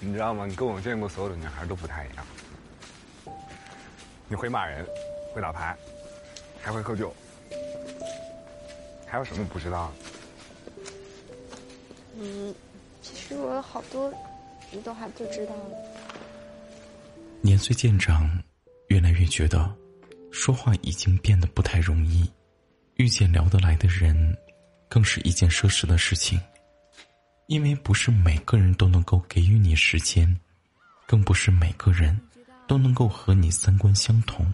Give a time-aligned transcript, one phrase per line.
[0.00, 0.46] 你知道吗？
[0.46, 2.24] 你跟我见过所有的女孩都不太一样。
[4.28, 4.86] 你会骂人，
[5.34, 5.76] 会打牌，
[6.60, 7.14] 还会喝酒，
[9.06, 9.92] 还有什么不知道？
[12.20, 12.54] 嗯，
[13.02, 14.12] 其实我有好多，
[14.70, 15.54] 你都还不知道。
[17.40, 18.30] 年岁渐长，
[18.88, 19.74] 越来越觉得
[20.30, 22.30] 说话已经变得不太容易，
[22.96, 24.36] 遇见聊得来的人，
[24.88, 26.40] 更是一件奢侈的事情。
[27.48, 30.38] 因为不是每个人都能够给予你时间，
[31.06, 32.18] 更不是每个人
[32.66, 34.52] 都能够和你三观相同。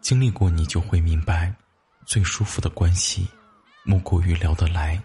[0.00, 1.54] 经历过，你就会明白，
[2.04, 3.28] 最舒服的关系，
[3.84, 5.00] 莫过于聊得来。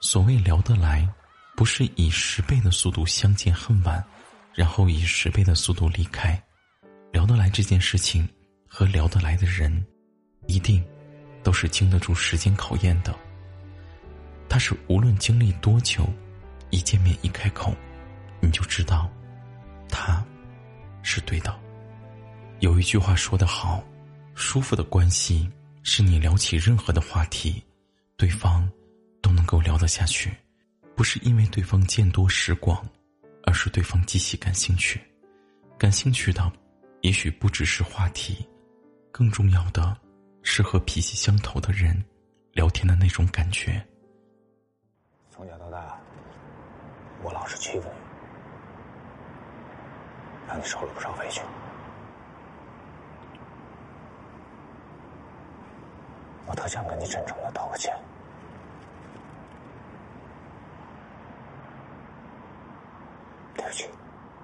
[0.00, 1.06] 所谓聊得来，
[1.54, 4.02] 不是以十倍的速度相见恨晚，
[4.54, 6.42] 然后以十倍的速度离开。
[7.12, 8.26] 聊得来这件事情，
[8.66, 9.84] 和聊得来的人，
[10.46, 10.82] 一定
[11.42, 13.14] 都是经得住时间考验的。
[14.54, 16.08] 他是无论经历多久，
[16.70, 17.74] 一见面一开口，
[18.40, 19.10] 你就知道，
[19.88, 20.24] 他，
[21.02, 21.52] 是对的。
[22.60, 23.82] 有一句话说得好，
[24.36, 25.50] 舒服的关系
[25.82, 27.60] 是你聊起任何的话题，
[28.16, 28.70] 对方
[29.20, 30.32] 都能够聊得下去，
[30.94, 32.88] 不是因为对方见多识广，
[33.42, 35.00] 而是对方极其感兴趣。
[35.76, 36.48] 感兴趣的，
[37.00, 38.46] 也许不只是话题，
[39.10, 39.98] 更重要的
[40.44, 42.00] 是和脾气相投的人
[42.52, 43.84] 聊天的那种感觉。
[45.44, 45.98] 从小到大，
[47.22, 47.94] 我老是欺负你，
[50.48, 51.42] 让你受了不少委屈。
[56.46, 57.94] 我特想跟你真诚的道个歉。
[63.54, 63.84] 对不起。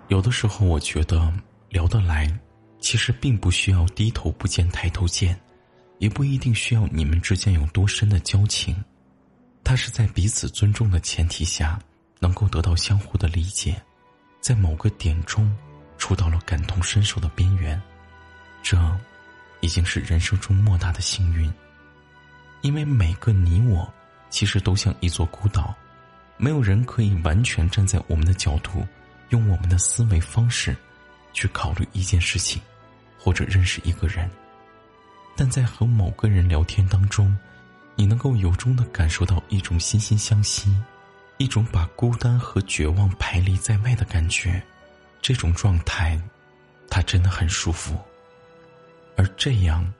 [0.09, 1.32] 有的时候，我觉得
[1.71, 2.31] 聊得来，
[2.78, 5.34] 其实并不需要低头不见抬头见，
[5.97, 8.77] 也不一定需要你们之间有多深的交情。
[9.70, 11.78] 他是在彼此尊重的前提下，
[12.19, 13.81] 能够得到相互的理解，
[14.41, 15.56] 在某个点中，
[15.97, 17.81] 触到了感同身受的边缘，
[18.64, 18.76] 这，
[19.60, 21.48] 已经是人生中莫大的幸运。
[22.62, 23.88] 因为每个你我，
[24.28, 25.72] 其实都像一座孤岛，
[26.37, 28.84] 没有人可以完全站在我们的角度，
[29.28, 30.76] 用我们的思维方式，
[31.32, 32.60] 去考虑一件事情，
[33.16, 34.28] 或者认识一个人。
[35.37, 37.38] 但在和某个人聊天当中。
[37.97, 40.75] 你能够由衷的感受到一种惺惺相惜，
[41.39, 44.62] 一种把孤单和绝望排离在外的感觉，
[45.21, 46.21] 这种状态，
[46.89, 47.97] 它真的很舒服。
[49.17, 49.93] 而这样，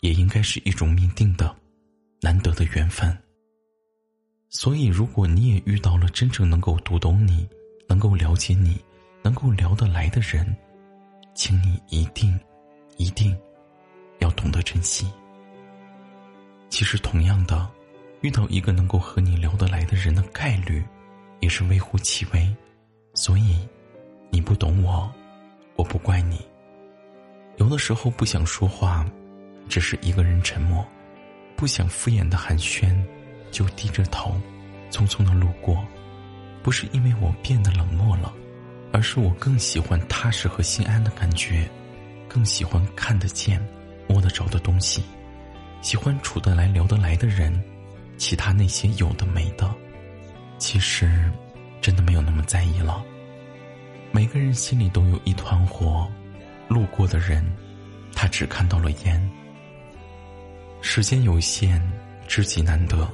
[0.00, 1.54] 也应该是一种命定的、
[2.20, 3.16] 难得的缘分。
[4.48, 7.48] 所以，如果你也遇到了真正能够读懂你、
[7.88, 8.82] 能够了解你、
[9.22, 10.56] 能够聊得来的人，
[11.34, 12.38] 请你一定、
[12.96, 13.36] 一定
[14.18, 15.08] 要懂得珍惜。
[16.74, 17.70] 其实，同样的，
[18.20, 20.82] 遇到一个能够和你聊得来的人的概率，
[21.38, 22.52] 也是微乎其微。
[23.14, 23.60] 所以，
[24.28, 25.08] 你不懂我，
[25.76, 26.44] 我不怪你。
[27.58, 29.06] 有的时候不想说话，
[29.68, 30.84] 只是一个人沉默；
[31.54, 32.92] 不想敷衍的寒暄，
[33.52, 34.34] 就低着头，
[34.90, 35.80] 匆匆的路过。
[36.60, 38.34] 不是因为我变得冷漠了，
[38.92, 41.70] 而是我更喜欢踏实和心安的感觉，
[42.28, 43.64] 更喜欢看得见、
[44.08, 45.04] 摸得着的东西。
[45.84, 47.62] 喜欢处得来、聊得来的人，
[48.16, 49.70] 其他那些有的没的，
[50.56, 51.30] 其实
[51.78, 53.04] 真的没有那么在意了。
[54.10, 56.10] 每个人心里都有一团火，
[56.68, 57.44] 路过的人，
[58.14, 59.30] 他只看到了烟。
[60.80, 61.78] 时间有限，
[62.26, 63.06] 知己难得，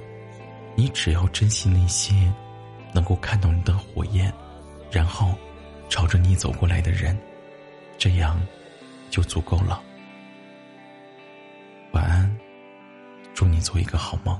[0.76, 2.14] 你只要珍惜那些
[2.94, 4.32] 能够看到你的火焰，
[4.92, 5.34] 然后
[5.88, 7.18] 朝着你走过来的人，
[7.98, 8.40] 这样
[9.10, 9.82] 就足够了。
[13.40, 14.38] 祝你做一个好梦。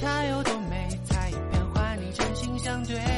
[0.00, 3.09] 她有多美才变换你真心相对。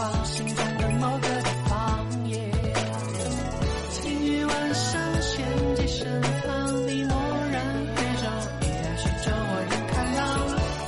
[0.00, 2.06] 往心中的某个地方。
[2.26, 2.40] 夜，
[3.90, 5.44] 晴雨晚上，旋
[5.76, 7.14] 即身旁，你默
[7.52, 7.60] 然
[7.94, 8.24] 回首，
[8.62, 10.18] 依然寻找我人开朗。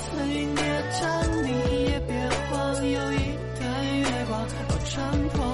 [0.00, 1.00] 彩云叠翅，
[1.44, 1.48] 你
[1.90, 2.10] 也别
[2.48, 2.50] 慌，
[2.88, 3.16] 有一
[3.60, 3.60] 段
[4.00, 4.96] 月光，我穿
[5.28, 5.51] 破。